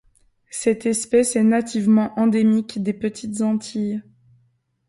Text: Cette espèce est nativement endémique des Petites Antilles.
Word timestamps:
Cette 0.49 0.87
espèce 0.87 1.35
est 1.35 1.43
nativement 1.43 2.11
endémique 2.19 2.81
des 2.81 2.93
Petites 2.93 3.41
Antilles. 3.41 4.01